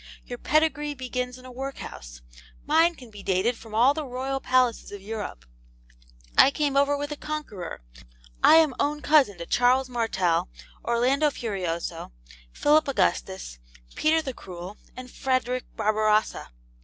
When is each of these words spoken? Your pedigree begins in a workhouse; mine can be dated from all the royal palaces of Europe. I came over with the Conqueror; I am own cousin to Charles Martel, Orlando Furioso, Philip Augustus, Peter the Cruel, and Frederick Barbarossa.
Your 0.25 0.39
pedigree 0.39 0.95
begins 0.95 1.37
in 1.37 1.45
a 1.45 1.51
workhouse; 1.51 2.21
mine 2.65 2.95
can 2.95 3.11
be 3.11 3.21
dated 3.21 3.55
from 3.55 3.75
all 3.75 3.93
the 3.93 4.03
royal 4.03 4.39
palaces 4.39 4.91
of 4.91 4.99
Europe. 4.99 5.45
I 6.35 6.49
came 6.49 6.75
over 6.75 6.97
with 6.97 7.11
the 7.11 7.15
Conqueror; 7.15 7.83
I 8.43 8.55
am 8.55 8.73
own 8.79 9.03
cousin 9.03 9.37
to 9.37 9.45
Charles 9.45 9.89
Martel, 9.89 10.49
Orlando 10.83 11.29
Furioso, 11.29 12.13
Philip 12.51 12.87
Augustus, 12.87 13.59
Peter 13.93 14.23
the 14.23 14.33
Cruel, 14.33 14.77
and 14.97 15.11
Frederick 15.11 15.65
Barbarossa. 15.75 16.49